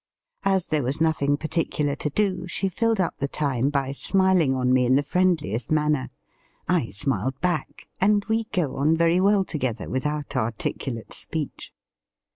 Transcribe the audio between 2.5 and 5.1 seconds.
filled up the time by smiling on me in the